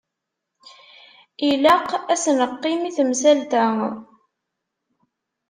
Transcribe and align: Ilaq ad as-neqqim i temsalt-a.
Ilaq 1.49 1.89
ad 1.97 2.07
as-neqqim 2.13 2.81
i 2.89 2.91
temsalt-a. 2.97 3.65